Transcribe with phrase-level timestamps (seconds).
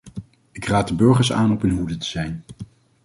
[0.51, 2.43] Ik raad de burgers aan op hun hoede te zijn.